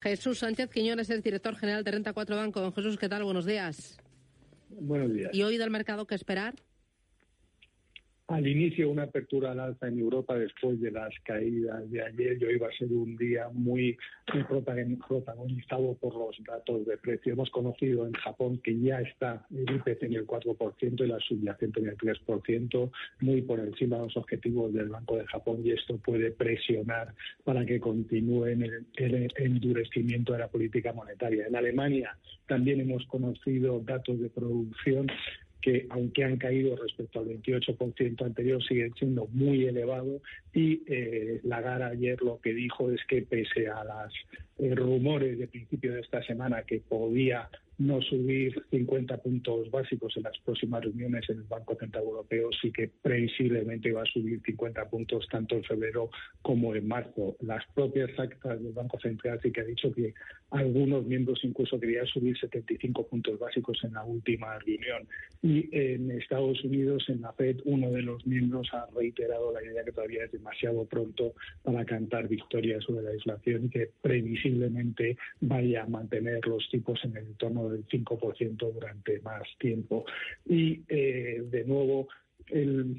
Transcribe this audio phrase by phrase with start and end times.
[0.00, 2.60] Jesús Sánchez Quiñones es director general de Renta 4 Banco.
[2.60, 3.24] Don Jesús, ¿qué tal?
[3.24, 3.98] Buenos días.
[4.68, 5.30] Buenos días.
[5.32, 6.54] ¿Y hoy del mercado qué esperar?
[8.28, 12.36] Al inicio una apertura al alza en Europa después de las caídas de ayer.
[12.38, 13.96] Yo iba a ser un día muy
[14.48, 17.34] protagonizado por los datos de precio.
[17.34, 21.78] Hemos conocido en Japón que ya está el IPC en el 4% y la subyacente
[21.78, 25.96] en el 3%, muy por encima de los objetivos del Banco de Japón y esto
[25.98, 27.14] puede presionar
[27.44, 31.46] para que continúe el, el endurecimiento de la política monetaria.
[31.46, 35.06] En Alemania también hemos conocido datos de producción
[35.66, 40.22] que aunque han caído respecto al 28% anterior, siguen siendo muy elevados.
[40.54, 44.14] Y eh, Lagarde ayer lo que dijo es que pese a los
[44.58, 50.22] eh, rumores de principio de esta semana que podía no subir 50 puntos básicos en
[50.22, 54.88] las próximas reuniones en el Banco Central Europeo, sí que previsiblemente va a subir 50
[54.88, 56.10] puntos tanto en febrero
[56.42, 57.36] como en marzo.
[57.40, 60.14] Las propias actas del Banco Central sí que ha dicho que
[60.50, 65.06] algunos miembros incluso querían subir 75 puntos básicos en la última reunión.
[65.42, 69.84] Y en Estados Unidos, en la FED, uno de los miembros ha reiterado la idea
[69.84, 75.82] que todavía es demasiado pronto para cantar victoria sobre la inflación y que previsiblemente vaya
[75.82, 80.04] a mantener los tipos en el entorno del 5% durante más tiempo.
[80.44, 82.08] Y, eh, de nuevo,
[82.48, 82.96] el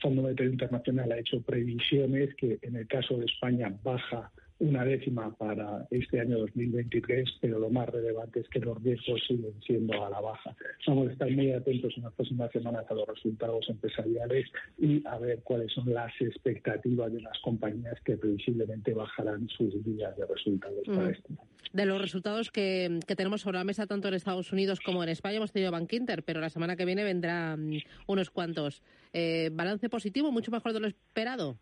[0.00, 4.30] Fondo Monetario Internacional ha hecho previsiones que en el caso de España baja
[4.60, 9.54] una décima para este año 2023, pero lo más relevante es que los riesgos siguen
[9.66, 10.54] siendo a la baja.
[10.86, 14.46] Vamos a estar muy atentos en las próximas semanas a los resultados empresariales
[14.78, 20.16] y a ver cuáles son las expectativas de las compañías que previsiblemente bajarán sus días
[20.16, 21.10] de resultados para Mm.
[21.10, 21.40] este año.
[21.72, 25.08] De los resultados que, que tenemos sobre la mesa tanto en Estados Unidos como en
[25.08, 27.70] España hemos tenido Bank Inter, pero la semana que viene vendrán
[28.06, 28.82] unos cuantos.
[29.12, 31.56] Eh, balance positivo, mucho mejor de lo esperado.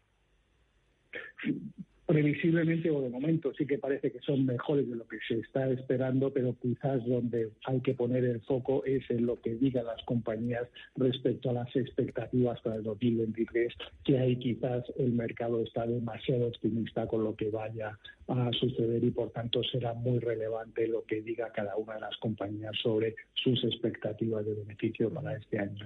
[2.08, 5.68] Previsiblemente o de momento sí que parece que son mejores de lo que se está
[5.68, 10.02] esperando, pero quizás donde hay que poner el foco es en lo que digan las
[10.04, 13.74] compañías respecto a las expectativas para el 2023,
[14.04, 17.98] que ahí quizás el mercado está demasiado optimista con lo que vaya
[18.28, 22.16] a suceder y por tanto será muy relevante lo que diga cada una de las
[22.16, 25.76] compañías sobre sus expectativas de beneficio para este año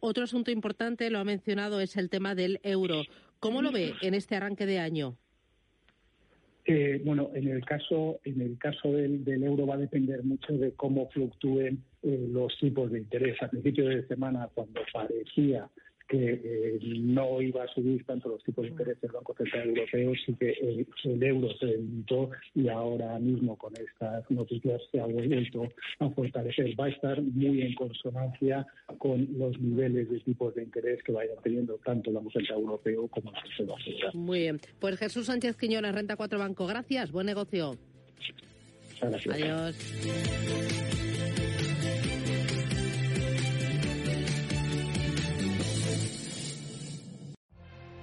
[0.00, 3.02] otro asunto importante, lo ha mencionado, es el tema del euro.
[3.42, 5.16] ¿Cómo lo ve en este arranque de año?
[6.64, 10.52] Eh, bueno, en el caso, en el caso del, del, euro va a depender mucho
[10.52, 13.42] de cómo fluctúen eh, los tipos de interés.
[13.42, 15.68] A principio de semana, cuando parecía
[16.12, 20.12] que eh, no iba a subir tanto los tipos de interés del Banco Central Europeo,
[20.26, 25.06] sí que el, el, euro se debilitó y ahora mismo con estas noticias se ha
[25.06, 25.68] vuelto
[26.00, 26.78] a fortalecer.
[26.78, 28.66] Va a estar muy en consonancia
[28.98, 33.08] con los niveles de tipos de interés que vayan teniendo tanto el Banco Central Europeo
[33.08, 34.10] como la Reserva Federal.
[34.12, 34.60] Muy bien.
[34.80, 36.66] Pues Jesús Sánchez Quiñones, Renta 4 Banco.
[36.66, 37.10] Gracias.
[37.10, 37.78] Buen negocio.
[39.00, 39.34] Gracias.
[39.34, 39.76] Adiós.